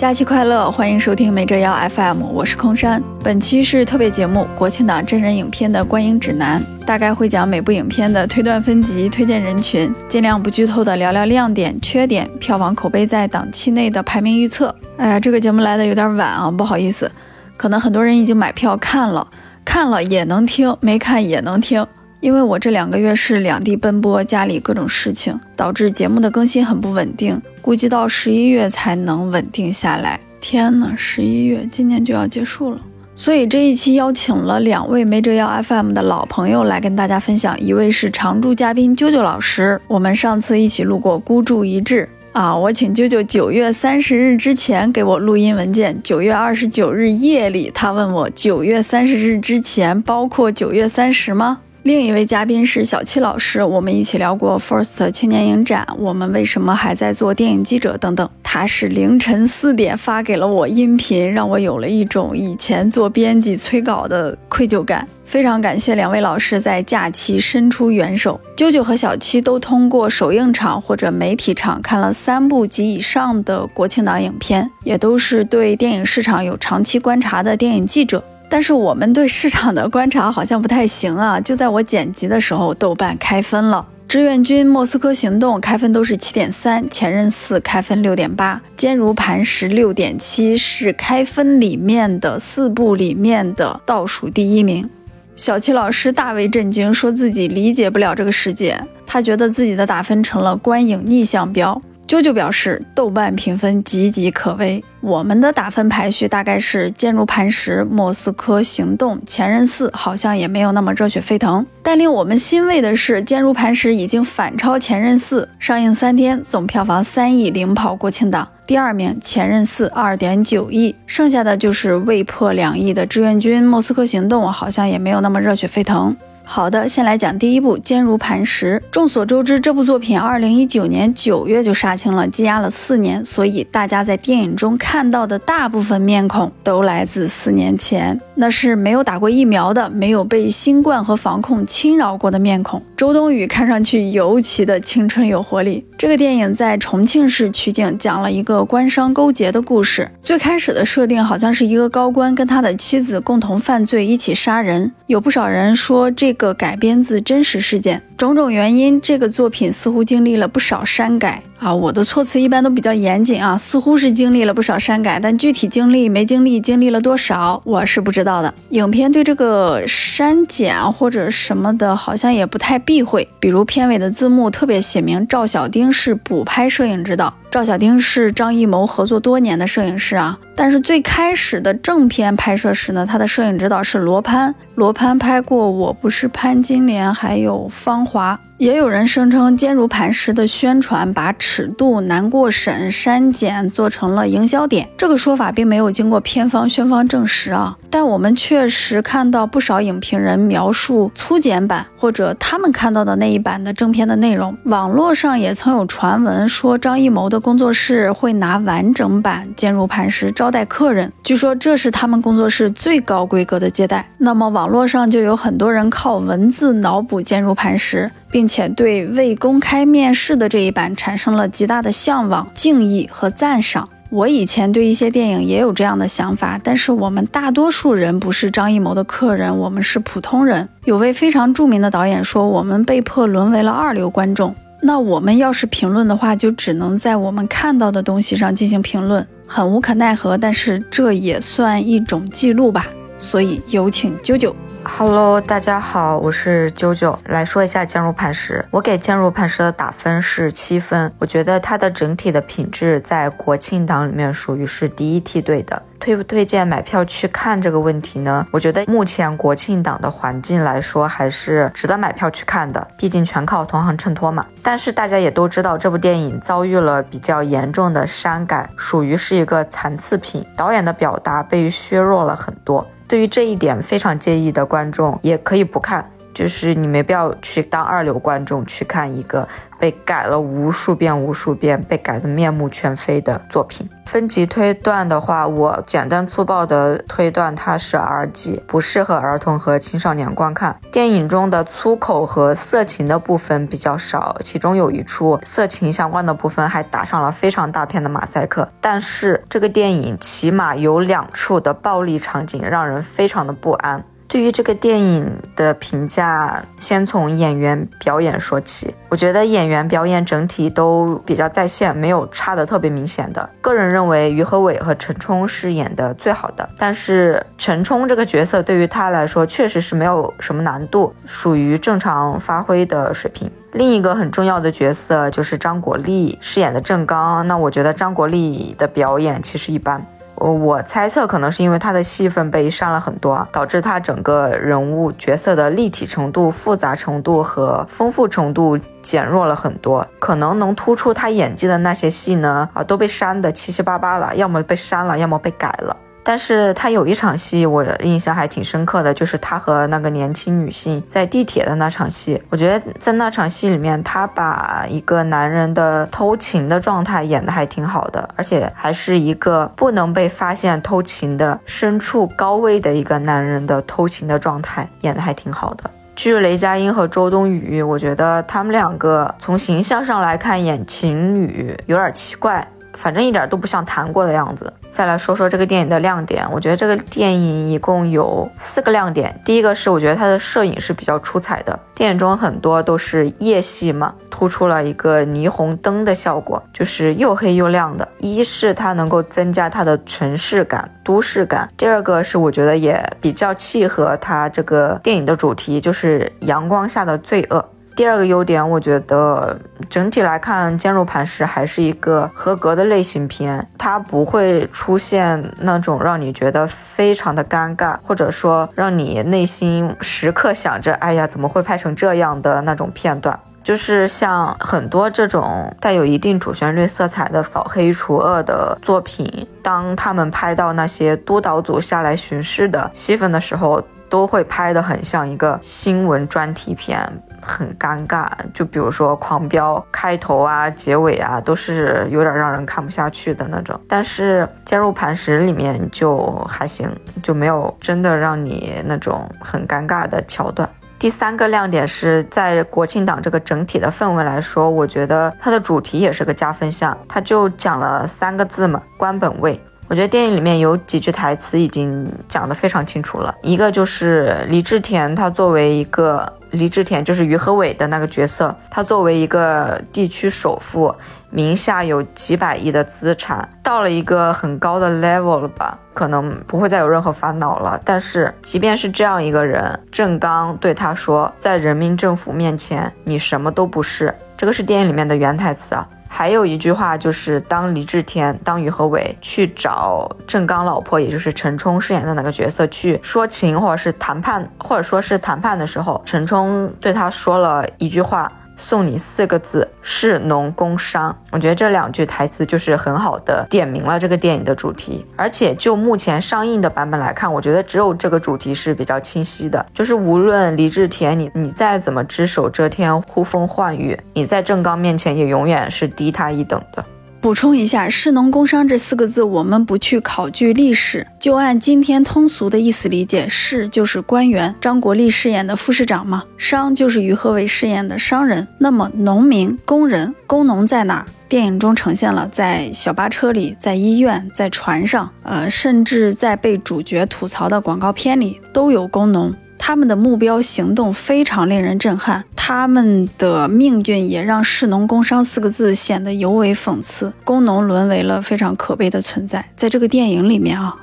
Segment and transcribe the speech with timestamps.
[0.00, 3.02] 假期快乐，欢迎收听没折腰 FM，我是空山。
[3.22, 14.74] 本期是特别节目《国庆档真人影片的观影指南》，大概会讲每部影片的推断分级、推荐人群，尽量不剧透的聊聊亮点、缺点、票房口碑在档期内的排名预测。
[14.96, 17.12] 哎呀，这个节目来的有点晚啊，不好意思，
[17.58, 19.28] 可能很多人已经买票看了，
[19.66, 21.86] 看了也能听，没看也能听。
[22.20, 30.18] 因为我这两个月是两地奔波，家里各种事情，导致节目的更新很不稳定，估计到十一月才能稳定下来。
[30.40, 32.80] 天呐，十一月，今年就要结束了。
[33.14, 51.58] 所以这一期邀请了两位没折腰 FM 的老朋友来跟大家分享，一位是常驻嘉宾啾啾老师，我们上次一起录过孤注一掷啊，我请啾啾九月三十日之前给我录音文件，九月二十九日夜里他问我九月三十日之前包括九月三十吗？
[51.82, 58.28] 另一位嘉宾是小七老师，我们一起聊过 First 青年影展，我们为什么还在做电影记者等等。
[58.42, 65.08] 他是凌晨四点发给了我音频，让我有了一种以前做编辑催稿的愧疚感。
[65.24, 68.38] 非常感谢两位老师在假期伸出援手。
[68.54, 78.22] 啾啾和小七都通过首映场或者媒体场看了三部及以上的国庆档影片，也都是对电影市场有长期观察的电影记者。
[78.50, 81.38] 但是我们对市场的观察好像不太行啊！
[81.40, 94.90] 就在我剪辑的时候，豆瓣开分了，《志愿军：莫斯科行动》开分都是七点三，《前任四》开分六点八，《坚如磐石》六点七，是开分里面的四部里面的倒数第一名。
[95.36, 101.80] 小七老师大为震惊，说自己理解不了这个世界，他觉得自己的打分成了观影逆向标。
[102.10, 104.82] 啾啾表示，豆瓣评分岌岌可危。
[105.00, 111.64] 我们的打分排序大概是：坚如磐石、莫斯科行动、前任四，好像也没有那么热血沸腾。
[111.84, 118.48] 但令我们欣慰的是，坚如磐石已经反超前任四，上映三天总票房三亿，领跑国庆档。
[118.66, 126.16] 第二名前任四二点九亿，剩下的就是未破两亿的志愿军莫斯科行动，好像也没有那么热血沸腾。
[126.52, 128.82] 好的，先来讲第一部《坚如磐石》。
[128.90, 142.82] 众所周知，这部作品二零一九年九月就杀青了，积压了四年，所以大家在电影中看到的大部分面孔都来自四年前，那是没有打过疫苗的，没有被新冠和防控侵扰过的面孔。
[142.96, 145.84] 周冬雨看上去尤其的青春有活力。
[145.96, 150.10] 这个电影在重庆市取景，讲了一个官商勾结的故事。
[150.20, 154.92] 最开始的设定好像是一个高官跟他的妻子共同犯罪，一起杀人。
[155.06, 156.36] 有不少人说这。
[156.40, 161.74] 个改编自真实事件，种种原因，这个作品似乎经历了不少删改啊。
[161.74, 168.52] 我的措辞一般都比较严谨啊，似乎是经历了不少删改，但具体经历没经历，经历了多少，我是不知道的。
[168.68, 177.32] 影片对这个删减或者什么的，好像也不太避讳，比如片尾的字幕特别写明赵小丁是补拍摄影指导。
[177.50, 184.54] 赵小丁是张艺谋合作多年的摄影师啊，但是最开始的正片拍摄时呢，他的摄影指导是罗攀。
[184.76, 188.34] 罗攀拍过《我不是潘金莲》，还有《芳华》。
[188.60, 194.86] 也有人声称，坚如磐石的宣传把尺度难过审、删减做成了营销点。
[194.98, 204.54] 这个说法并没有经过片方、宣方证实啊，但我们确实看到不少影评人描述粗剪版或者他们看到的那一版的正片的内容。
[204.64, 214.06] 网络上也曾有传闻说，张艺谋的工作室会拿完整版《坚如磐石》招待客人，据说这是他们工作室最高规格的接待。
[214.18, 218.10] 那么网络上就有很多人靠文字脑补《坚如磐石》。
[218.30, 223.88] 并且对未公开面试的这一版产生了极大的向往、敬意和赞赏。
[224.10, 230.68] 我以前对一些电影也有这样的想法，但是我们大多数人不是张艺谋的客人，我们是普通人。
[230.84, 234.52] 有位非常著名的导演说，我们被迫沦为了二流观众。
[234.82, 240.36] 那我们要是评论的话，就只能在我们看到的东西上进行评论，很无可奈何。
[240.36, 242.86] 但是这也算一种记录吧。
[243.18, 244.52] 所以有请啾啾。
[244.98, 248.62] Hello，大家好，我是啾啾，来说一下《坚如磐石》。
[248.70, 255.80] 我给《坚如磐石》的打分是七分，我觉得它的整体的品质在国庆档里面属于是第一梯队的。
[255.98, 258.46] 推不推荐买票去看这个问题呢？
[258.50, 264.44] 我觉得目前国庆档的环境来说，还是值得买票去看的，毕竟全靠同行衬托嘛。
[264.62, 272.86] 但是大家也都知道，这部电影遭遇了比较严重的删改，属于是一个残次品，导演的表达被削弱了很多。
[273.10, 276.08] 对于这一点非常介意的观众，也可以不看。
[276.34, 279.46] 就是你没必要去当二流观众去看一个
[279.78, 283.88] 被改了无数遍、无数遍、被改得面目全非的作品。
[284.06, 290.76] 分级推断的话，我简单粗暴的推断它是 R 级，不适合儿童和青少年观看。
[290.90, 298.68] 电影中的粗口和色情的部分比较少，其中有一处色情相关的部分还打上了非常大片的马赛克。
[298.80, 304.04] 但是这个电影起码有两处的暴力场景让人非常的不安。
[304.30, 308.94] 对于这个电影的评价，先从演员表演说起。
[309.08, 313.50] 我觉得演员表演整体都比较在线，没有差的特别明显的。
[313.60, 323.50] 个人认为于和伟和陈冲是演的最好的，但是陈冲这个角色对于他来说确实是没有什么难度，属于正常发挥的水平。
[323.72, 330.00] 另一个很重要的角色就是张国立饰演的郑刚，那我觉得张国立的表演其实一般。
[330.40, 340.06] 我猜测可能是因为他的戏份被删了很多，导致他整个人物角色的立体程度、复杂程度和丰富程度减弱了很多。
[340.18, 345.96] 可能能突出他演技的那些戏呢，啊，都被删的七七八八了，要么被删了，要么被改了。
[346.22, 352.40] 但是他有一场戏，我印象还挺深刻的，就是他和那个年轻女性在地铁的那场戏。
[352.50, 365.90] 我觉得在那场戏里面，他把一个男人的偷情的状态演得还挺好的，而且还是一个不能被发现偷情的身处高位的一个男人的偷情的状态，演得还挺好的。
[366.14, 372.66] 至于雷佳音和周冬雨，我觉得他们两个从形象上来看演情侣有点奇怪。
[372.94, 374.72] 反正一点都不像谈过的样子。
[374.92, 379.40] 再来说说这个电影的亮点，我觉得这个电影一共有四个亮点。
[379.44, 388.06] 第一个是我觉得它的摄影是比较出彩的，电影中很多都是夜戏嘛，突出了一个霓虹灯的效果，就是又黑又亮的。
[388.18, 397.64] 一是它能够增加它的城市感、都市感；第二个是我觉得也比较契合它这个电影的主题，就是阳光下的罪恶。
[398.00, 399.54] 第二个优点，我觉得
[399.90, 413.38] 整体来看，《坚如磐石》还是一个合格的类型片，它不会出现那种让你觉得非常的尴尬，或者说让你内心时刻想着“哎呀，怎么会拍成这样的”那种片段。
[413.62, 427.06] 就是像很多这种带有一定主旋律色彩的扫黑除恶的作品，当他们拍到那些督导组下来巡视的戏份的时候，都会拍得很像一个新闻专题片。
[427.42, 433.78] 很尴尬，就比如说《狂飙》开头啊、结尾啊，都是有点让人看不下去的那种。
[433.88, 436.88] 但是《坚如磐石》里面就还行，
[437.22, 440.68] 就没有真的让你那种很尴尬的桥段。
[440.98, 446.96] 第三个亮点是在国庆档这个整体的氛围来说，我觉得它的主题也是个加分项。
[447.08, 449.58] 它就讲了三个字嘛，官本位。
[449.88, 460.94] 我觉得电影里面有几句台词已经讲得非常清楚了，一个就是李治田，他作为一个黎智田就是于和伟的那个角色，他作为一个地区首富，
[461.30, 467.80] 名下有几百亿的资产，到了一个很高的 level 了吧，可能不会再有任何烦恼了。
[467.84, 474.14] 但是即便是这样一个人，郑刚对他说，在人民政府面前，你什么都不是。
[474.36, 475.86] 这个是电影里面的原台词啊。
[476.12, 488.30] 还有一句话就是，当李治田、当于和伟去找郑刚老婆，也就是陈冲饰演的那个角色去说情，或者是谈判，或者说是谈判的时候，陈冲对他说了一句话。
[488.60, 491.16] 送你四个字：士农工商。
[491.30, 495.04] 我觉得这两句台词就是很好的点明了这个电影的主题。
[495.16, 499.64] 而且就目前上映的版本来看，我觉得只有这个主题是比较清晰的。
[499.74, 506.84] 就是无论李治田你你再怎么只手遮天、呼风唤雨，你在正刚面前也永远是低他一等的。
[507.20, 518.48] 补充一下，“士农工商”这四个字，我们不去考据历史，就按今天通俗的意思理解，“士”就是官员，张国立饰演的副市长嘛；“商”就是于和伟饰演的商人。
[518.56, 521.04] 那么，农民、工人、工农在哪？
[521.28, 529.32] 电影中呈现了，在小巴车里，在医院，在船上，呃，甚至在被主角吐槽的广告片里，都有工农。
[529.62, 539.44] 他们的目标行动非常令人震撼，他们的命运也让“士农工商”四个字显得尤为讽刺，工农沦为了非常可悲的存在。
[539.54, 540.74] 在这个电影里面啊，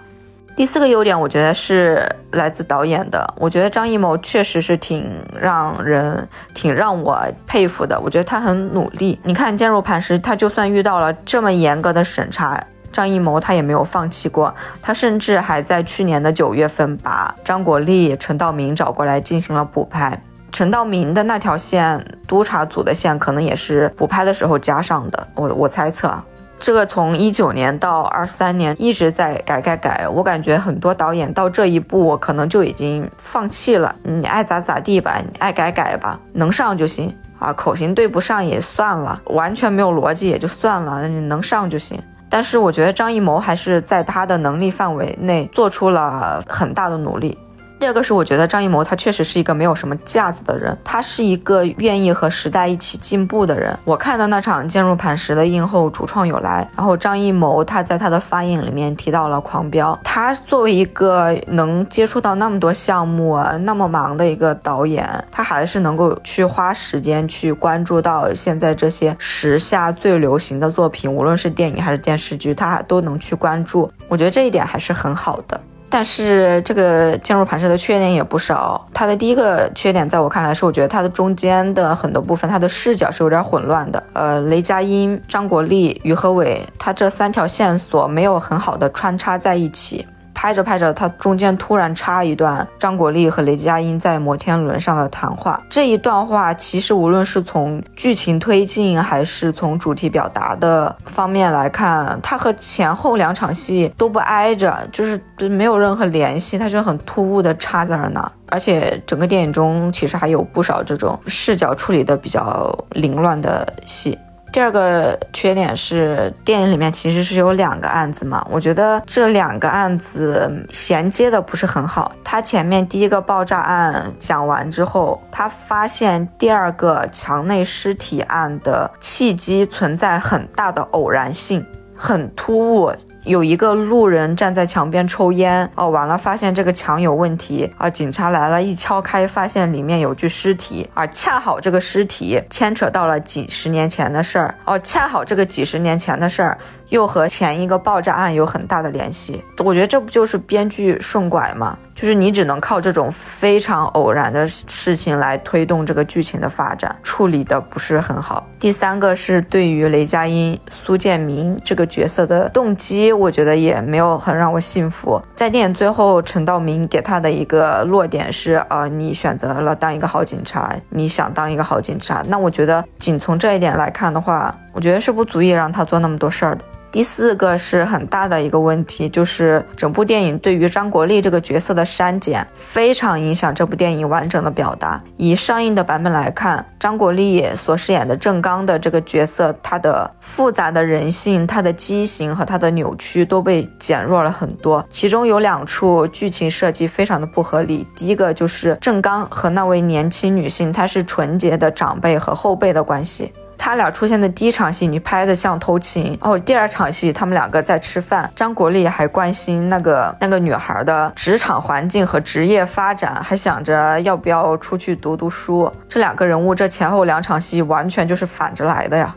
[0.55, 3.33] 第四个优点，我觉得是来自导演的。
[3.37, 5.03] 我觉得张艺谋确实是挺
[5.37, 7.99] 让人、挺让我佩服的。
[7.99, 9.19] 我觉得他很努力。
[9.23, 12.63] 你看《坚如磐石》，他就算遇到了这么严格的审查。
[12.97, 14.51] 张艺谋他也没有放弃过，
[14.81, 20.19] 他甚至还在去年的九月份把张国立、陈道明找过来进行了补拍。
[20.51, 26.11] 陈道明的那条线，督察组的线可能也是补拍的时候加上的，我我猜测。
[26.59, 33.93] 这个从一九年到二三年一直在改改改，我感觉很多导演到这一步可能就已经放弃了。
[34.01, 42.01] 你爱咋咋地吧，你爱改改吧，能上就行啊，口型对不上也算了，完全没有逻辑也就算了，能上就行。
[42.29, 47.37] 但是我觉得张艺谋还是在他的能力范围内做出了很大的努力。
[47.79, 53.77] 第二个是，我觉得张艺谋他确实是一个没有什么架子的人，他是一个愿意和时代一起进步的人。
[53.85, 59.97] 我看的那场坚如磐石的映后主创有来，然后张艺谋他在他的发言里面提到了狂飙。
[60.03, 73.89] 他作为一个能接触到那么多项目、那么忙的一个导演，他还是能够去花时间去关注到现在这些时下最流行的作品，无论是电影还是电视剧，他都能去关注。
[74.07, 75.61] 我觉得这一点还是很好的。
[75.89, 78.85] 但是这个坚如磐石的缺点也不少。
[78.93, 84.03] 它的第一个缺点，在我看来是，我觉得它的中间的很多部分，它的视角是有点混乱的。
[84.13, 90.05] 呃，雷佳音、张国立、于和伟，他这三条线索没有很好的穿插在一起。
[90.37, 95.59] 拍着拍着，他中间突然插一段张国立和雷佳音在摩天轮上的谈话。
[95.67, 108.31] 这一段话其实无论是从剧情推进还是从主题表达的方面来看，它和前后两场戏都不挨着，就是没有任何联系，它是很突兀的插在那儿。
[108.49, 114.15] 而且整个电影中其实还有不少这种视角处理的比较凌乱的戏。
[114.51, 122.11] 第二个缺点是，电影里面其实是有两个案子嘛，我觉得这两个案子衔接的不是很好。
[122.23, 131.63] 他前面第一个爆炸案讲完之后，他发现第二个墙内尸体案的契机存在很大的偶然性，
[131.95, 132.91] 很突兀。
[133.27, 146.57] 有一个路人站在墙边抽烟，哦，完了发现这个墙有问题啊，警察来了，一敲开发现里面有具尸体啊，恰好这个尸体牵扯到了几十年前的事儿，哦，恰好这个几十年前的事儿。
[146.89, 151.77] 又和前一个爆炸案有很大的联系，我觉得这不就是编剧顺拐吗？
[151.93, 158.45] 就是你只能靠这种非常偶然的事情来推动这个剧情的发展，处理的不是很好。
[158.59, 165.19] 第三个是对于雷佳音、苏建明这个角色的动机，我觉得也没有很让我信服。
[165.35, 172.23] 在电影最后，陈道明给他的一个落点是：啊，你选择了当一个好警察，你想当一个好警察。
[172.27, 176.63] 那我觉得仅从这一点来看的话，我觉得是不足以让他做那么多事儿的。
[176.97, 184.99] 第四个是很大的一个问题，就是整部电影对于张国立这个角色的删减非常影响这部电影完整的表达。
[185.15, 194.83] 以上映的版本来看，张国立所饰演的郑刚的这个角色，他的复杂的人性、他的畸形和他的扭曲都被减弱了很多。
[194.89, 197.85] 其中有两处剧情设计非常的不合理。
[197.95, 203.31] 第一个就是郑刚和那位年轻女性，她是纯洁的长辈和后辈的关系。
[203.57, 206.37] 他俩出现的第一场戏，你拍的像偷情哦。
[206.37, 215.71] 第二场戏，他们两个在吃饭，张国立还关心那个那个女孩的职场环境和职业发展，还想着要不要出去读读书。
[215.89, 219.15] 这两个人物，这前后两场戏完全就是反着来的呀！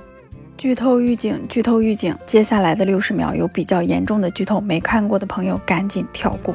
[0.57, 6.55] 剧透预警，剧透预警，接下来的六十秒有比较严重的剧透，没看过的朋友赶紧跳过。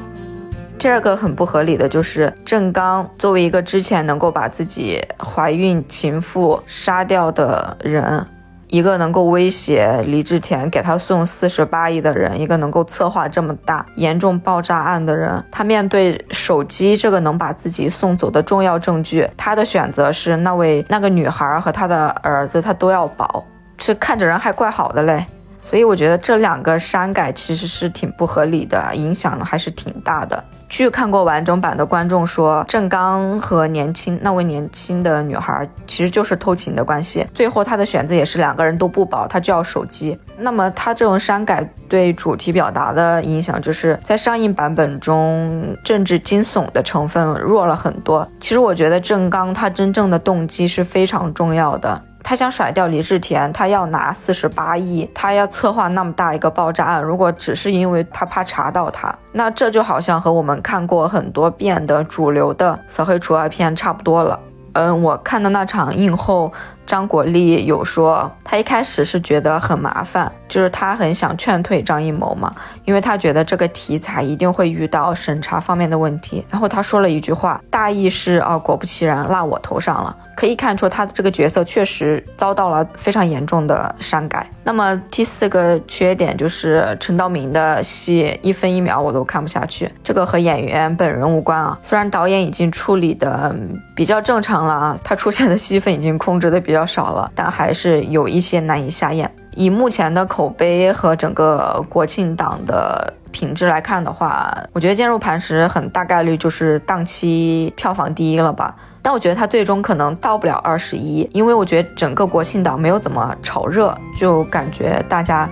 [0.86, 8.24] 第二个很不合理的就是郑刚作为一个之前能够把自己怀孕情妇杀掉的人，
[8.68, 23.44] 一个能够威胁李治田给他送四十八亿的人，一个能够策划这么大严重爆炸案的人，他面对手机这个能把自己送走的重要证据，他的选择是那位那个女孩和他的儿子他都要保，
[23.76, 25.26] 这看着人还怪好的嘞。
[25.68, 30.42] 所以我觉得这两个删改其实是挺不合理的，影响还是挺大的。
[30.70, 37.26] 据看过完整版的观众说，郑刚和年轻那位年轻的女孩其实就是偷情的关系。
[37.34, 40.18] 最后他的选择也是两个人都不保，他就要手机。
[40.38, 48.28] 那么他这种删改对主题表达的影响，就是在上映版本中政治惊悚的成分弱了很多。
[48.40, 52.00] 其实我觉得郑刚他真正的动机是非常重要的。
[52.28, 57.00] 他想甩掉李治田，他要拿四十八亿，他要策划那么大一个爆炸案。
[57.00, 64.40] 如果只是因为他怕查到他，那这就好像和我们看过很多遍的主流的扫黑除恶片差不多了。
[64.74, 66.52] 嗯，我看的那场映后。
[66.86, 72.54] 张国立有说，他一开始是觉得很麻烦，就是他很想劝退张艺谋嘛，
[72.86, 76.46] 因为他觉得这个题材一定会遇到审查方面的问题。
[76.50, 80.16] 然后他说了一句话，大意是啊，果不其然，落我头上了。
[80.36, 84.46] 可以看出他的这个角色确实遭到了非常严重的删改。
[84.66, 91.80] 那么第四个缺点就是陈道明的戏一分一秒我都看不下去，这个和演员本人无关啊。
[91.82, 93.56] 虽然导演已经处理的
[93.96, 96.75] 比较正常了啊，他出现的戏份已经控制的比。
[96.76, 99.32] 比较少了，但还是有一些难以下咽。
[99.56, 108.76] 以目前的口碑和整个国庆档的品质来看的话，我觉得《坚如磐石》很大概率就是档期票房第一了吧。
[109.02, 115.50] 但我觉得它最终可能到不了二十一，因为我觉得整个国庆档没有怎么炒热，就感觉大家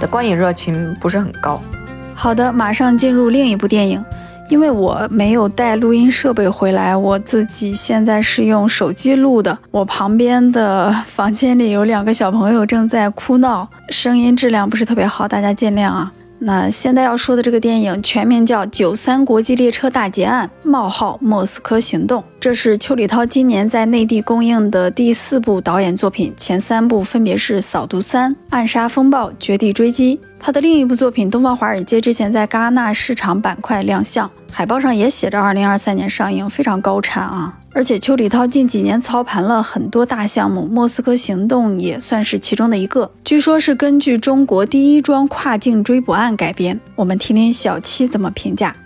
[0.00, 1.60] 的观影热情不是很高。
[2.14, 4.02] 好的，马上进入另一部电影。
[4.52, 9.58] 因为我没有带录音设备回来，我自己现在是用手机录的。
[9.70, 16.12] 我旁边的房间里有两个小朋友正在哭闹，声音质量不是特别好，大家见谅啊。
[16.40, 30.16] 那现在要说的这个电影全名叫《九三国际列车大劫案：冒号莫斯科行动》，这是邱礼涛今年在内地公映的第四部导演作品，前三部分别是《扫毒三》《暗杀风暴》《绝地追击》。
[30.44, 37.58] 他的另一部作品《东方华尔街》之前在戛纳市场板块亮相，海报上也写着2023年上映，非常高产啊！
[37.72, 43.10] 而且邱礼涛近几年操盘了很多大项目，《莫斯科行动》也算是其中的一个。
[43.24, 46.78] 据说是根据中国第一桩跨境追捕案改编。
[46.94, 48.76] 我们听听小七怎么评价。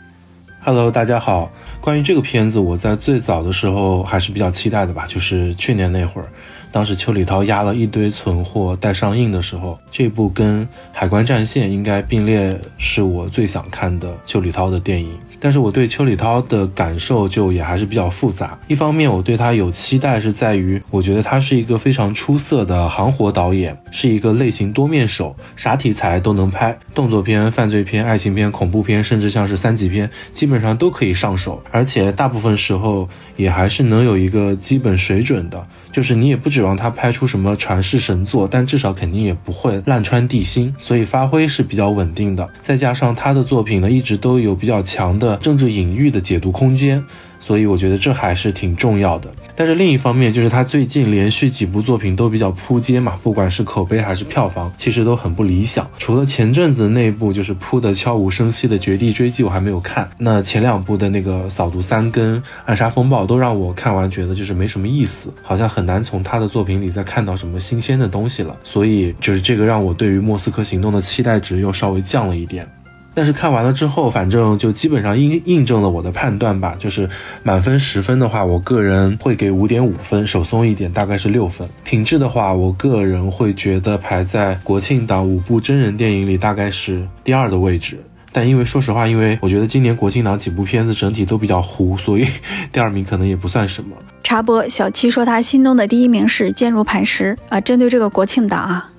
[0.63, 1.51] Hello，大家好。
[1.81, 6.29] 关于这个片子，我在最早的时候还是比较期待的吧，就是去年那会儿。
[6.71, 15.11] 当时邱礼涛压了一堆存货待上映的时候，这部跟《海关战线》应该并列是我最想看的邱礼涛的电影。
[15.41, 18.59] 但是我对邱礼涛的感受就也还是比较复杂。
[18.67, 31.63] 一方面我对他有期待，是在于我觉得他是一个非常出色的行活导演，是一个类型多面手，啥题材都能拍，动作片、犯罪片、爱情片、恐怖片，甚至像是三级片，基本上都可以上手。
[31.71, 35.67] 而且大部分时候也还是能有一个基本水准的。
[35.97, 42.47] 就是你也不指望他拍出什么传世神作，但至少肯定也不会烂穿地心，所以发挥是比较稳定的。
[42.61, 47.03] 再加上他的作品呢，一直都有比较强的政治隐喻的解读空间。
[47.41, 55.91] 所以我觉得这还是挺重要的，但是另一方面就是他最近连续几部作品都比较扑街嘛，不管是口碑还是票房，其实都很不理想。
[55.99, 60.09] 除了前阵子那部就是扑的悄无声息的《绝地追击》，我还没有看。
[60.19, 68.57] 那前两部的那个《扫毒三》跟《暗杀风暴》都让我看完觉得就是没什么意思，好像很难从他的作品里再看到什么新鲜的东西了。
[68.63, 72.69] 所以就是这个让我对于《莫斯科行动》的期待值又稍微降了一点。
[73.17, 76.77] 但是看完了之后，反正就基本上印印证了我的判断吧。
[76.79, 77.09] 就是
[77.43, 81.67] 满分十分的话，我个人会给五点五分，手松一点大概是六分。
[81.83, 87.99] 品质的话，我个人会觉得排在国庆档五部真人电影里大概是第二的位置。
[88.33, 92.27] 但因为说实话，因为我觉得今年国庆档几部片子整体都比较糊，所以
[92.71, 93.97] 第二名可能也不算什么。
[94.23, 97.59] 插播，小七说他心中的第一名是《坚如磐石》啊。
[97.63, 98.91] 针对这个国庆档啊，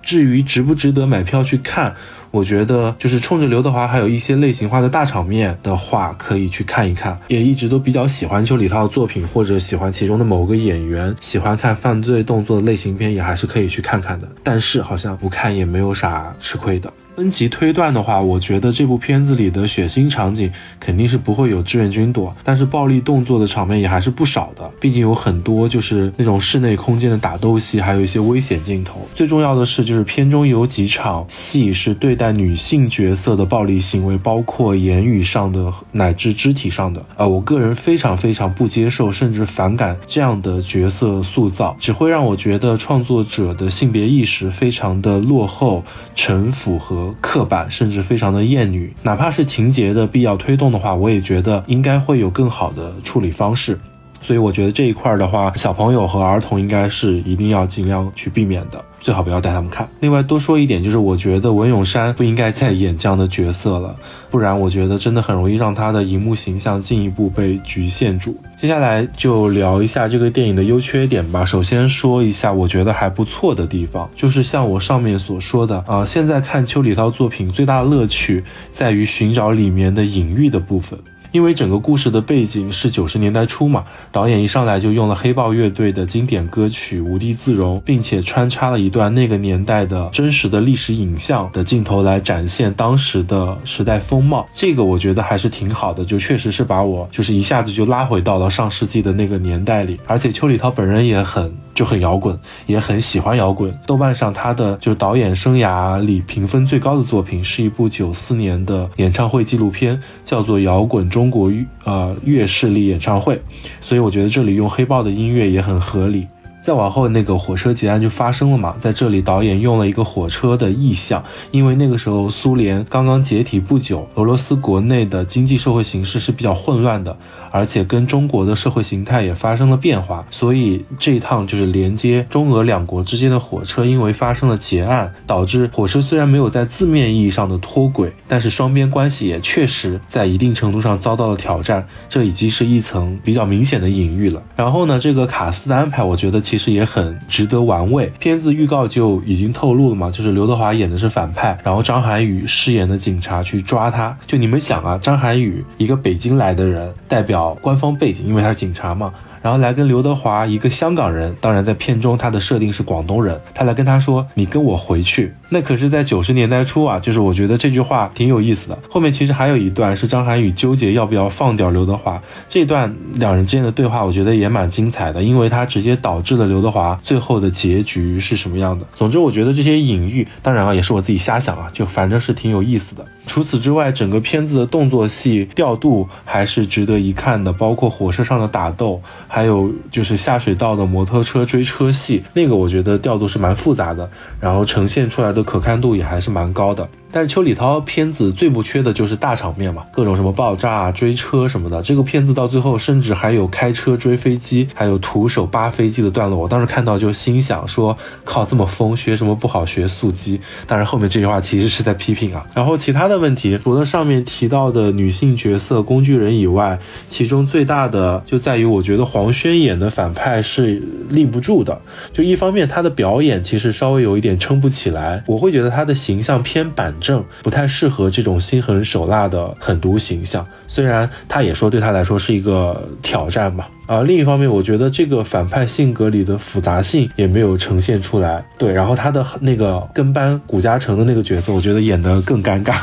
[0.00, 1.92] 至于值不值得买票去看？
[2.34, 7.16] 我觉得就是冲着刘德华还有一些类型化的大场面的话，可以去看一看。
[7.28, 14.26] 也一直都比较喜欢邱礼涛的作品，或者喜欢其中的某个演员，喜欢看犯罪动作的类型片，也还是可以去看看的。
[14.42, 16.92] 但是好像不看也没有啥吃亏的。
[17.16, 20.50] 分级推断的话，我觉得这部片子里的血腥场景
[20.80, 24.68] 肯定是不会有志愿军多，但是暴力动作的场面也还是不少的。
[24.80, 29.06] 毕竟有很多就是那种室内空间的打斗戏，还有一些危险镜头。
[29.14, 37.00] 最重要的是，就是片中有几场戏是对待女性角色的暴力行为，包括言语上的乃至肢体上的。
[37.16, 45.84] 呃，我个人非常非常不接受，甚至反感这样的角色塑造，只会让我觉得创作者的性别意识非常的落后、
[46.16, 47.03] 陈腐和。
[47.20, 53.78] 刻板，甚至非常的厌女，哪怕是情节的必要推动的话，我也觉得应该会有更好的处理方式。
[54.20, 59.86] 所以我觉得这一块的话，小朋友和儿童应该是一定要尽量去避免的，最好不要带他们看。
[60.00, 63.94] 另外多说一点，就是我觉得文咏珊不应该再演这样的角色了，
[64.30, 68.34] 不然我觉得真的很容易让他的荧幕形象进一步被局限住。
[68.56, 71.44] 接下来就聊一下这个电影的优缺点吧。
[71.44, 80.98] 首先说一下我觉得还不错的地方，就是像我上面所说的啊，现在看邱礼涛作品最大的乐趣在于寻找里面的隐喻的部分。
[81.34, 94.46] 因为整个故事的背景是九十年代初嘛，导演一上来就用了黑豹乐队的经典歌曲《无地自容》，并且穿插了一段那个年代的真实的历史影像的镜头来展现当时的时代风貌。
[94.54, 99.98] 这个我觉得还是挺好的，就确实是把我就是一下子就拉回到了上世纪的那个年代里。
[100.06, 103.76] 而且邱礼涛本人也很就很摇滚，也很喜欢摇滚。
[103.88, 111.22] 豆瓣上他的就是导演生涯里评分最高的作品是一部九四年的演唱会纪录片，叫做《摇滚中》。
[111.24, 111.50] 中国
[111.84, 113.40] 呃乐势力演唱会，
[113.80, 116.26] 所以我觉得这里用黑豹的音乐也很合理。
[116.64, 127.14] 再往后，那个火车劫案就发生了嘛，在这里导演用了一个火车的意象，因为那个时候苏联刚刚解体不久，俄罗斯国内的经济社会形势是比较混乱的，
[127.50, 144.42] 而且跟中国的社会形态也发生了变化，所以这一趟就是连接中俄两国之间的火车，因为发生了劫案，导致火车虽然没有在字面意义上的脱轨，但是双边关系也确实在一定程度上遭到了挑战，这已经是一层比较明显的隐喻了。
[144.56, 148.12] 然后呢，这个卡斯的安排，我觉得其实也很值得玩味。
[148.20, 154.16] 片子预告就已经透露了嘛，就是刘德华演的是反派，然后张涵予饰演的警察去抓他。
[154.24, 159.12] 就你们想啊，张涵予一个北京来的人，代表官方背景，因为他是警察嘛。
[159.42, 168.76] 然后来跟刘德华一个香港人，当然在片中他的设定是广东人，他来跟他说：“你跟我回去。”那可是在九十年代初啊，就是我觉得这句话挺有意思的。
[168.90, 178.84] 后面其实还有一段是张涵予纠结要不要放掉刘德华，这段两人之间的对话，我觉得也蛮精彩的，因为它直接导致了刘德华最后的结局是什么样的。
[178.96, 183.06] 总之，我觉得这些隐喻，当然啊，也是我自己瞎想啊，就反正是挺有意思的。
[183.28, 196.88] 除此之外，整个片子的动作戏调度还是值得一看的，包括火车上的打斗，还有就是下水道的摩托车追车戏，那个我觉得调度是蛮复杂的，然后呈现出来的可看度也还是蛮高的。
[197.14, 201.80] 但是邱礼涛片子最不缺的就是大场面嘛，各种什么爆炸、追车什么的。
[201.80, 206.36] 这个片子到最后甚至还有开车追飞机，还有徒手扒飞机的段落。
[206.36, 210.40] 我当时看到就心想说，靠，这么疯，学什么不好学速激。
[210.66, 212.44] 当然后面这句话其实是在批评啊。
[212.52, 216.76] 然后其他的问题，除了上面提到的女性角色工具人以外，
[217.08, 221.80] 其中最大的就在于我觉得黄轩演的反派是立不住的。
[222.12, 226.92] 就一方面他的表演其实稍微有一点撑不起来，我会觉得他的形象偏板。
[227.04, 233.68] 正不太适合这种心狠手辣的狠毒形象，虽然他也说对他来说是一个挑战吧。
[233.86, 238.42] 啊，另一方面，我觉得这个反派性格里的复杂性也没有呈现出来。
[238.56, 242.76] 对，然后他的那个跟班古嘉诚的那个角色，我觉得演得更尴尬。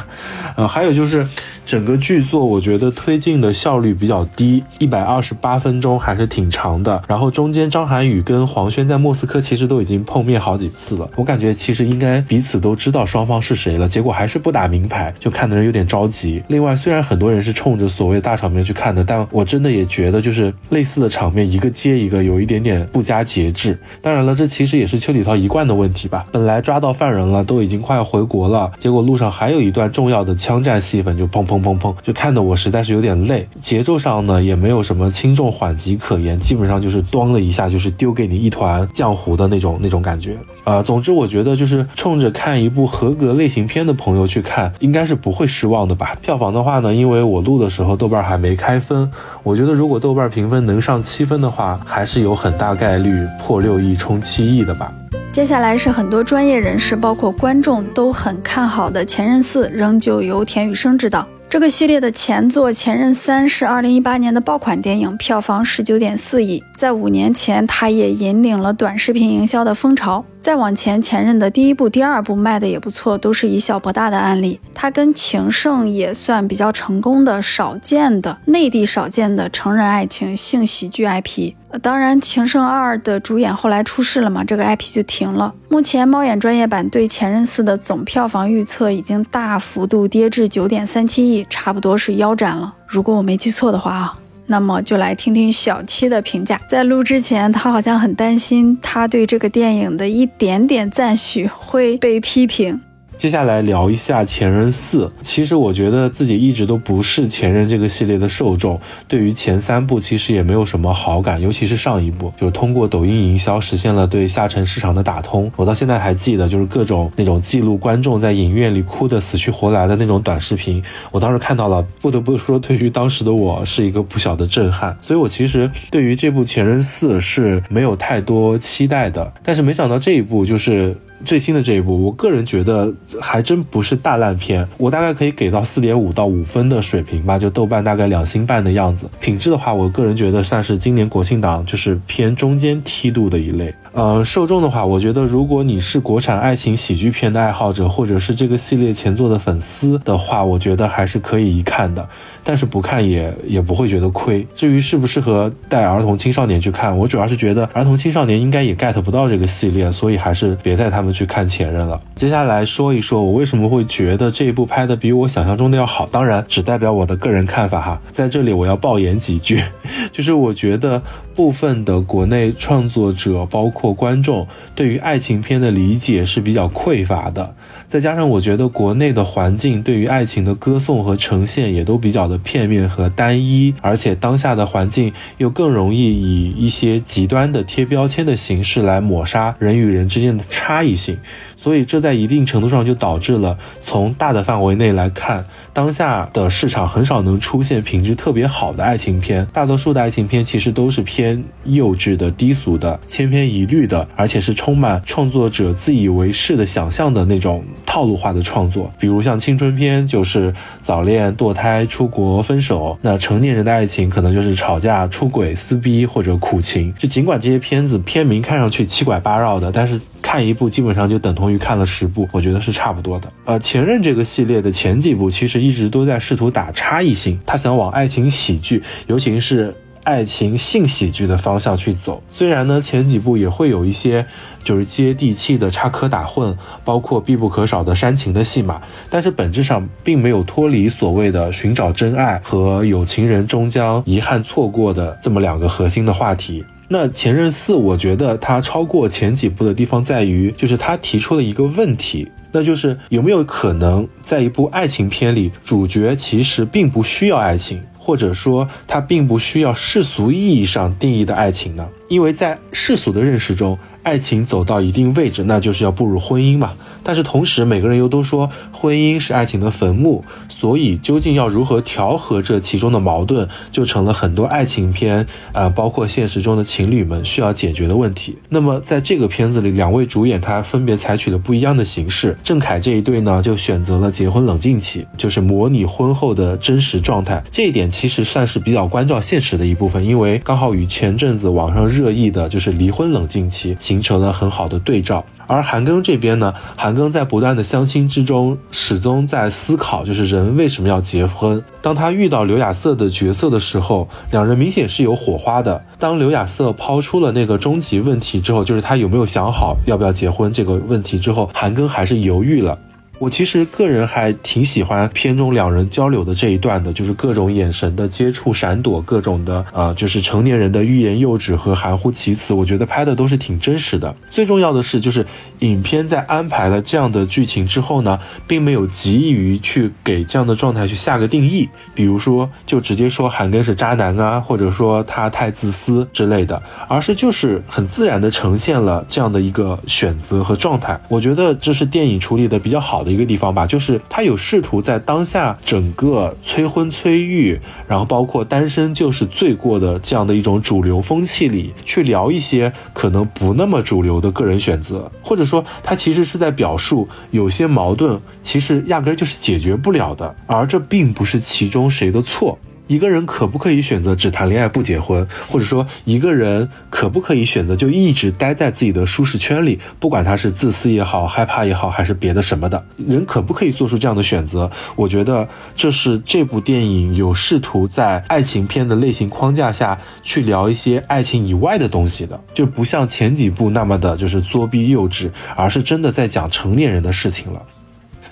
[0.55, 1.25] 呃，还有就是
[1.65, 7.01] 整个剧作，我觉得推进的效率比较低，一百二十八分钟还是挺长的。
[7.07, 16.43] 然后中间张涵予跟黄轩在莫斯科其实都已经碰面好几次了，我感觉其实应该彼此都知道双方是谁了，结果还是不打明牌，就看的人有点着急。
[16.47, 20.90] 另外，虽然很多人是冲着所谓大场面去看的，但我真的也觉得就是类似。
[20.91, 23.80] 似的场面一个接一个，有一点点不加节制。
[24.01, 26.25] 当然了，这其实也是邱礼涛一贯的问题吧。
[26.34, 33.47] 本来抓到犯人了，都已经快要回国了，结果路上还有一段重要的枪战戏份，就砰砰砰砰，就看得我实在是有点累。
[33.62, 40.36] 节奏上呢，也没有什么轻重缓急可言，基本上就是咣的一下，就是丢给你一团浆糊的那种那种感觉。
[40.65, 46.15] 啊，总之我觉得就是冲着看一部合格类型片的朋友去看，应该是不会失望的吧。
[46.21, 49.10] 票房的话呢，因为我录的时候豆瓣还没开分，
[49.43, 54.93] 我觉得如果豆瓣评分能上七分的话，还是有很大概率破六亿冲七亿的吧。
[55.32, 61.25] 接下来是很多专业人士，包括观众都很看好的《前任四》，仍旧由田雨生执导。
[61.51, 66.63] 这个系列的前作《前任三》是二零一八年的爆款电影，票房十九点四亿。
[66.77, 70.23] 在五年前，它也引领了短视频营销的风潮。
[70.39, 74.61] 再往前，《前任》的第一部、第二部卖的也不错，都是以小博大的案例。
[74.73, 81.51] 它跟《情圣》也算比较成功的、少见的内地少见的成人爱情性喜剧 IP。
[81.79, 85.53] 当然，《情圣二》的主演后来出事了嘛，这个 IP 就停了。
[85.69, 92.73] 目前，猫眼专业版对《前任四》的总票房预测已经大幅度跌至九点三七亿，差不多是腰斩了。
[92.88, 96.60] 如果我没记错的话啊，那么就来听听小七的评价。
[96.67, 102.81] 在录之前，他好像很担心他对这个电影的一点点赞许会被批评。
[103.21, 105.05] 接下来聊一下《前任四》。
[105.21, 115.51] 其实我觉得自己一直都不是《前任》这个系列的受众，对于前三部其实也没有什么好感，尤其是上一部，就是通过抖音营销实现了对下沉市场的打通。
[115.55, 120.81] 我到现在还记得，就是各种那种记录观众在影院里哭得死去活来的那种短视频，
[121.12, 124.97] 我当时看到了，不得不说，对于当时的我是一个不小的震撼。
[124.99, 130.97] 所以我其实对于这部《前任四》是没有太多期待的，但是没想到这一部就是。
[131.23, 139.10] 最新的这一部，我个人觉得还真不是大烂片，我大概可以给到四点五到五分的水平吧，就豆瓣大概两星半的样子。
[139.19, 143.73] 品质的话，我个人觉得算是今年国庆档就是偏中间梯度的一类。
[143.93, 152.07] 呃，受众的话，我觉得如果你是国产爱情喜剧片的爱好者，或者是这个系列前作的粉丝的话，我觉得还是可以一看的。
[152.43, 154.47] 但是不看也也不会觉得亏。
[154.55, 161.11] 至于适不适合带儿童青少年去看，我主要是觉得儿童青少年应该也 get 不到这个系列，所以还是别带他们。
[161.12, 162.00] 去看前任了。
[162.15, 168.02] 接下来说一说我为什么会觉得这一部拍的比我想象中的要好，当然只代表我的个人看法哈。
[168.12, 169.63] 在这里我要爆言几句，
[170.12, 171.02] 就是我觉得
[171.36, 177.56] 部分的国内创作者包括观众对于爱情片的理解是比较匮乏的。
[177.91, 191.17] 再加上我觉得国内的环境对于爱情的歌颂和呈现也都比较的片面和单一，而且当下的环境又更容易以一些极端的贴标签的形式来抹杀人与人之间的差异性，
[191.62, 195.45] 所以这在一定程度上就导致了从大的范围内来看。
[195.74, 208.91] 当下的市场很少能出现品质特别好的爱情片，大多数的爱情片其实都是偏幼稚的、低俗的、千篇一律的，而且是充满创作者自以为是的想象的那种套路化的创作。
[209.00, 216.91] 比如像青春片，就是早恋、堕胎、出国、分手；那成年人的爱情可能就是吵架、出轨、撕逼或者苦情。
[216.97, 223.31] 就尽管这些片子片名看上去七拐八绕的，但是看一部基本上就等同于看了十部，我觉得是差不多的。
[223.45, 225.61] 呃，前任这个系列的前几部其实。
[225.61, 232.23] 一直都在试图打差异性，他想往爱情喜剧，尤其是爱情性喜剧的方向去走。
[232.31, 234.25] 虽然呢，前几部也会有一些
[234.63, 246.65] 就是接地气的插科打诨，包括必不可少的煽情的戏码，但是本质上并没有脱离所谓的寻找真爱和有情人终将遗憾错过的这么两个核心的话题。
[246.93, 252.30] 那前任四，我觉得它超过前几部的地方在于，就是它提出了一个问题。
[252.51, 261.88] 那就是有没有可能，在一部爱情片里，主角其实并不需要爱情，或者说他并不需要世俗意义上定义的爱情呢？
[262.10, 266.73] 因为在世俗的认识中，爱情走到一定位置，那就是要步入婚姻嘛。
[267.03, 278.37] 但是同时，每个人又都说婚姻是爱情的坟墓，所以究竟要如何调和这其中的矛盾，就成了很多爱情片啊，包括现实中的情侣们需要解决的问题。
[278.49, 282.37] 那么在这个片子里，两位主演他分别采取了不一样的形式。
[282.43, 287.43] 郑恺这一对呢，就选择了结婚冷静期，就是模拟婚后的真实状态。
[287.49, 295.25] 这一点其实算是比较关照现实的一部分，因为刚好与前阵子网上热议的就是离婚冷静期形成了很好的对照。
[295.47, 301.62] 而韩庚这边呢，韩庚在不断的相亲之中，始终在思考，就是人为什么要结婚。
[301.82, 305.84] 当他遇到刘亚瑟的角色的时候，两人明显是有火花的。
[305.99, 312.77] 当刘亚瑟抛出了那个终极问题之后，就是他有没有想好要不要结婚这个问题之后，韩庚还是犹豫了。
[313.21, 324.15] 我其实个人还挺喜欢片中两人交流的这一段的，就是各种眼神的接触、闪躲，各种的呃，就是成年人的欲言又止和含糊其辞，我觉得拍的都是挺真实的。
[324.31, 325.23] 最重要的是，就是
[325.60, 340.99] 影片在安排了这样的剧情之后呢，并没有急于去给这样的状态去下个定义，比如说就直接说韩庚是渣男啊，或者说他太自私之类的，而是就是很自然的呈现了这样的一个选择和状态。
[341.07, 343.11] 我觉得这是电影处理的比较好的。
[343.12, 362.58] 一个地方吧，就是他有试图在当下整个催婚催育，然后包括单身就是罪过的这样的一种主流风气里，去聊一些可能不那么主流的个人选择，或者说他其实是在表述有些矛盾其实压根就是解决不了的，而这并不是其中谁的错。
[362.91, 374.69] 一个人可不可以选择只谈恋爱不结婚，或者说一个人可不可以选择就一直待在自己的舒适圈里，不管他是自私也好、害怕也好，还是别的什么的，人可不可以做出这样的选择？
[374.97, 387.62] 我觉得这是这部电影有试图在爱情片的类型框架下去聊一些爱情以外的东西的，就不像前几部那么的就是作逼幼稚，而是真的在讲成年人的事情了。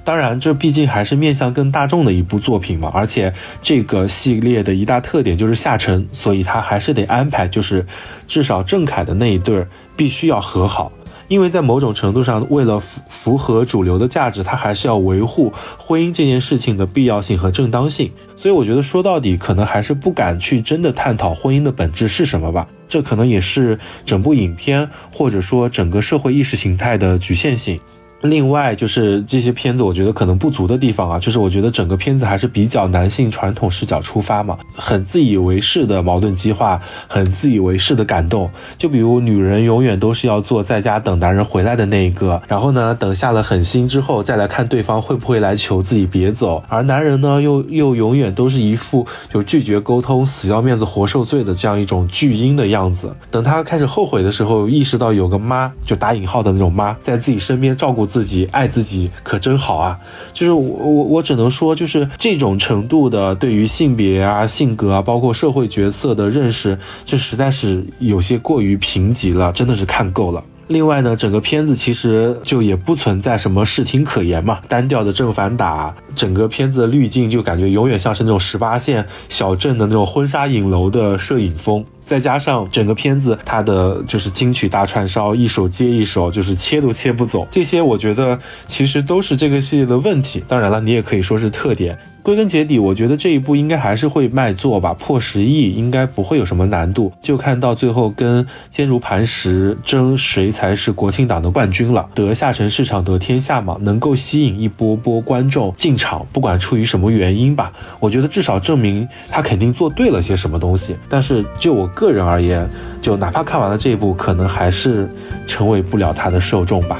[0.03, 7.85] 当然，这毕竟还是面向更大众的一部作品嘛，而且这个系列的一大特点就是下沉，所以他还是得安排，就是
[8.27, 10.91] 至少郑恺的那一对儿必须要和好，
[11.27, 18.11] 因为在某种程度上，为了符符合主流的价值，他还是要维护婚姻这件事情的必要性和正当性。
[18.35, 27.79] 所以我觉得说到底，可能还是不敢去真的探讨婚姻的本质是什么吧，这可能也是整部影片或者说整个社会意识形态的局限性。
[28.21, 38.49] 另外就是这些片子，我觉得可能不足的地方啊，就是我觉得整个片子还是比较男性传统视角出发嘛，很自以为是的矛盾激化，很自以为是的感动。
[38.77, 53.15] 就比如女人永远都是要做在家等男人回来的那一个，然后呢，等下了狠心之后再来看对方会不会来求自己别走，而男人呢又又永远都是一副就拒绝沟通、死要面子活受罪的这样一种巨婴的样子。
[53.31, 58.08] 等他开始后悔的时候，意识到有个妈，就打引号的那种妈，在自己身边照顾。
[58.09, 59.97] 自己爱自己可真好啊！
[60.33, 70.43] 就是我我我只能说，就是这种程度的对于性别啊、性格啊，包括社会角色的认识，这实在是有些过于贫瘠了，真的是看够了。
[70.67, 81.83] 另外呢，整个片子其实就也不存在什么视听可言嘛，单调的正反打，整个片子的滤镜就感觉永远像是那种十八线小镇的那种婚纱影楼的摄影风。
[82.09, 87.47] 再加上整个片子它的就是金曲大串烧，一首接一首，就是切都切不走。
[87.51, 90.43] 这些我觉得其实都是这个系列的问题。
[90.47, 91.95] 当然了，你也可以说是特点。
[92.21, 97.11] 归根结底，我觉得这一部应该还是会卖座吧，破十亿应该不会有什么难度。
[97.21, 102.07] 就看到最后跟坚如磐石争谁才是国庆档的冠军了。
[102.13, 110.97] 得下沉市场得天下嘛，能够吸引一波波观众进场，不管出于什么原因吧，我觉得至少证明他肯定做对了些什么东西。
[111.07, 112.65] 但是就我个人而言，
[113.01, 115.05] 就哪怕看完了这一部，可能还是
[115.45, 116.97] 成为不了他的受众吧。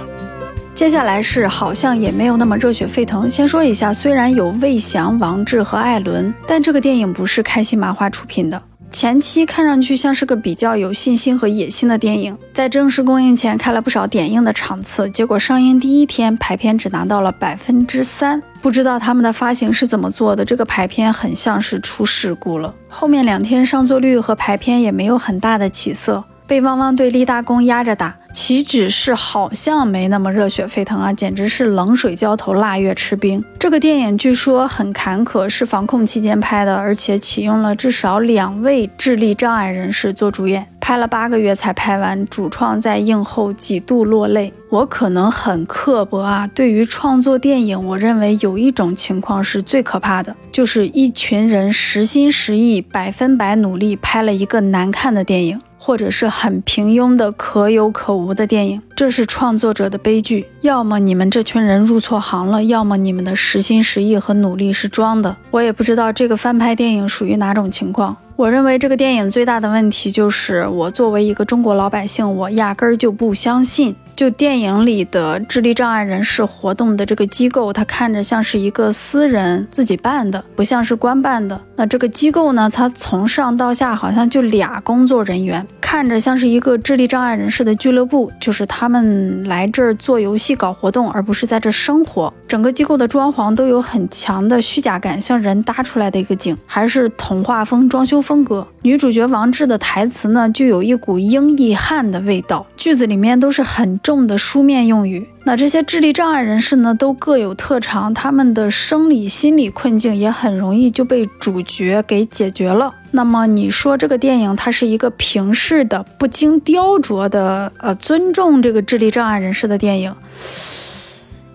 [0.76, 3.30] 接下来是好像也没有那么热血沸腾。
[3.30, 8.62] 先说一下，虽然有魏翔、王志和艾伦，但这个电影不是开心麻花出品的。
[8.92, 18.42] 前期看上去像是个比较有信心和野心的电影，在正式公映前开了不少点映的场次，结果上映第一天排片只拿到了百分之三。
[18.62, 22.74] 不知道他们的发行是怎么做的，这个排片很像是出事故了。
[22.90, 26.24] 后面两天上座率和排片也没有很大的起色。
[26.50, 33.46] 被汪汪队立大功压着打，岂止是好像没那么热血沸腾啊，简直是冷水浇头，腊月吃冰。
[33.60, 42.26] 这个电影据说很坎坷，是防控期间拍的，而且启用了至少两位智力障碍人士做主演，拍了八个月才拍完。
[42.26, 44.52] 主创在映后几度落泪。
[44.72, 55.62] 我可能很刻薄啊，对于创作电影，我认为有一种情况是最可怕的，就是一群人实心实意、百分百努力拍了一个难看的电影。
[55.80, 60.46] 或者是很平庸的可有可无的电影，这是创作者的悲剧。
[60.62, 65.38] 要么你们这群人入错行了，要么你们的实心实意和努力是装的。
[65.52, 68.16] 我也不知道这个翻拍电影属于哪种情况。
[68.40, 73.94] 我认为这个电影最大的问题就是，我作为一个中国老百姓，我压根儿就不相信。
[74.16, 81.60] 就电影里的智力障碍人士活动的这个机构，它看着像是一个私人自己办的，不像是官办的。
[81.76, 92.34] 那这个机构呢，它从上到下好像就俩工作人员，看着像是一个智力障碍人士的俱乐部，就是他们来这儿做游戏、搞活动，而不是在这生活。
[92.46, 98.68] 整个机构的装潢都有很强的虚假感，像人搭出来的一个景，还是童话风装修风格。
[98.84, 103.90] 女主角王志的台词呢，就有一股英译汉的味道，句子里面都是很。
[104.02, 112.94] 重的书面用语，那这些智力障碍人士呢，都各有特长，他们的生理心理困境也很容易就被主角给解决了。
[113.12, 120.16] 那么你说这个电影它是一个平视的、不经雕琢的，呃，尊重这个智力障碍人士的电影，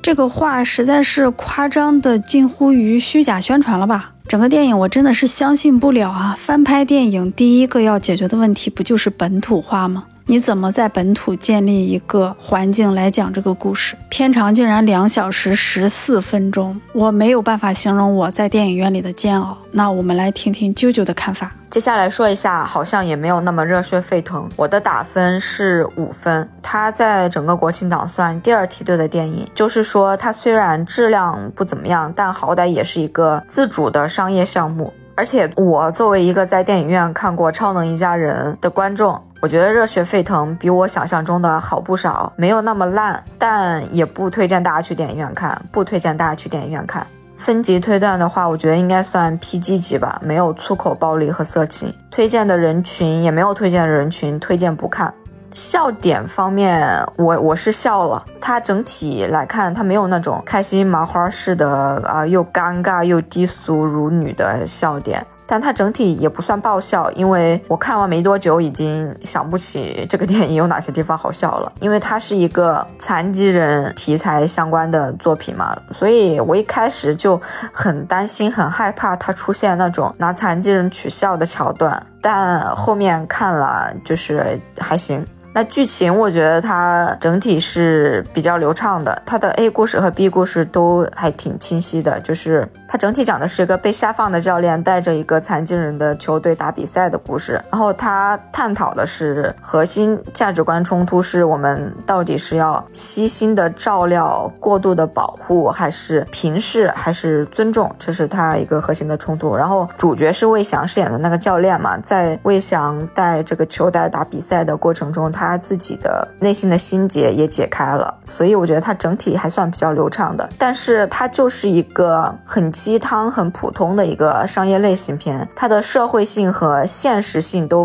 [0.03, 4.14] 这个话实在是夸张的近乎于虚假宣传了吧？
[4.35, 6.37] 整个电影我真的是相信不了啊！
[6.37, 10.07] 翻拍电影第一个要解决的问题不就是本土化吗？
[10.27, 13.95] 你怎么在本土建立一个环境来讲这个故事？
[14.09, 19.59] 片长竟然两小时十四分钟，我没有办法形容我在电影院里的煎熬。
[19.71, 21.53] 那我们来听听啾啾的看法。
[21.69, 24.49] 接下来说一下，好像也没有那么热血沸腾。
[24.57, 26.49] 我的打分是五分。
[26.63, 34.91] 它在整个国庆档算第二梯队的电影，就是说它虽然质量不怎么样，但好歹也是一个自主的商业项目。
[35.17, 39.21] 而且我作为一个在电影院看过《超能一家人》的观众。
[39.45, 47.07] 我觉得热血沸腾比我想象中的好不少，没有那么烂，但也不推荐大家去电影院看，不推荐大家去电影院看。
[47.37, 51.95] 分级推断的话，我觉得应该算 PG 级吧，没有粗口暴力和色情。
[52.11, 55.13] 推荐的人群也没有推荐的人群，推荐不看。
[55.51, 65.23] 笑点方面，我我是笑了，它整体来看，它没有那种开心麻花式的啊，又尴尬又低俗辱女的笑点。
[65.47, 71.73] 但它整体也不算爆笑，因为我看完没多久，已经想不起这个电影有哪些地方好笑了。
[71.81, 77.41] 因为它是一个残疾人题材相关的作品嘛，所以我一开始就
[77.73, 82.05] 很担心、很害怕它出现那种拿残疾人取笑的桥段。
[82.21, 85.27] 但后面看了，就是还行。
[85.57, 92.19] 那剧情我觉得它整体是比较流畅的，它的 A 故事和 B 故事都还挺清晰的。
[92.23, 109.55] 就是它整体讲的是一个被下放的教练带着一个残疾人的球队打比赛的故事，然后它探讨的是核心价值观冲突，是我们到底是要悉心的照料、过度的保护，还是平视，还是尊重，这是它一个核心的冲突。
[109.55, 115.44] 然后主角是魏翔饰演的那个教练嘛，在魏翔带这个球队打比赛的过程中，他。
[115.45, 120.49] 他自己的内心的心结也解开了，所以我觉得他整体还算比较流畅的。
[120.59, 127.85] 但是它就是一个很鸡汤、很普通的一个商业类型片，它的社会性和现实性都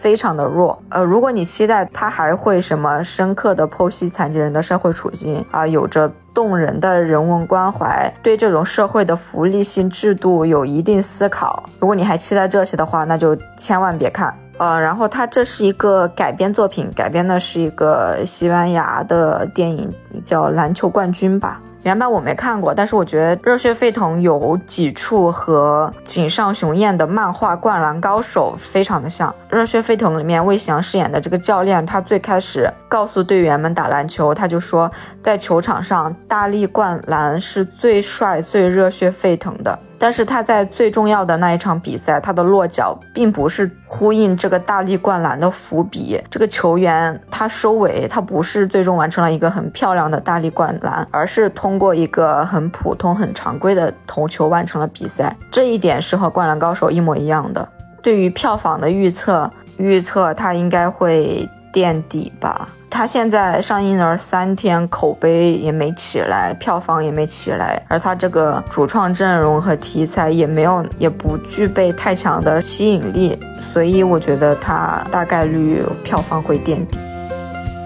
[0.00, 0.82] 非常的弱。
[0.88, 14.34] 呃，如果你期待他还会什么深刻的剖析残疾人的社会处境啊，有着动人的人文关怀，对这种社会的福利性制度有一定思考，如果你还期待这些的话，那就千万别看。
[14.60, 19.90] 呃，然后它这是一个改编作品，改编的是一个西班牙的电影，
[20.22, 21.62] 叫《篮球冠军》吧。
[21.82, 29.30] 原版我没看过，但是我觉得《热血沸腾》有几处和井上雄彦的漫画《灌篮高手》非常的像。
[29.48, 34.90] 《热血沸腾》里面魏翔饰演的这个教练，他最开始告诉队员们打篮球，他就说
[35.22, 39.78] 在球场上大力灌篮是最帅、最热血沸腾的。
[40.02, 46.18] 但是他在最重要的那一场比赛，他的落脚并不是呼应这个大力灌篮的伏笔。
[46.30, 55.36] 这个球员他收尾，他不是最终完成了一个很漂亮的大力灌篮，而是通过一个很普通、很常规的投球完成了比赛。
[55.50, 57.68] 这一点是和《灌篮高手》一模一样的。
[58.02, 62.66] 对于票房的预测，预测他应该会垫底吧。
[62.90, 76.98] 它现在上映了三天，口碑也没起来，票房也没起来，而它这个主创阵容和题材也没有，也不具备太强的吸引力，所以我觉得它大概率票房会垫底。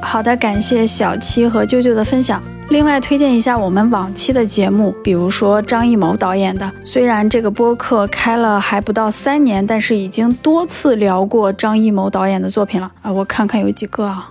[0.03, 2.43] 好的，感谢小七和舅舅的分享。
[2.71, 6.71] 另外推荐一下我们往期的节目，比如说张艺谋导演的。
[6.83, 13.13] 虽然这个播客开了还不到三年，但是已经多次聊过张艺谋导演的作品了啊！
[13.13, 14.31] 我看看有几个啊。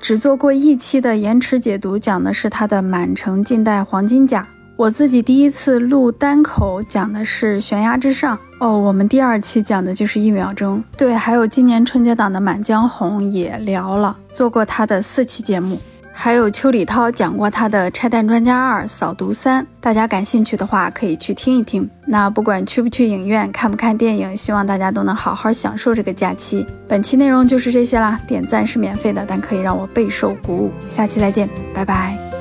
[0.00, 4.42] 只做过一期的延迟解读，讲的是他的《满城尽带黄金甲》。
[4.76, 8.36] 我自己第一次录单口，讲的是《悬崖之上》。
[8.58, 10.78] 哦，我们第二期讲的就是《一秒钟》。
[10.96, 15.78] 对，还有今年春节档的《满江红》也聊了，做过他的四期节目。
[16.14, 21.88] 还有邱礼涛讲过他的《拆弹专家二》《扫毒三》，大家感兴趣的话可以去听一听。
[22.06, 26.66] 那不管去不去影院，看不看电影，希望大家都能好好享受这个假期。
[26.86, 30.70] 本期内容就是这些啦，点赞是免费的，但可以让我备受鼓舞。
[30.86, 32.31] 下期再见，拜拜。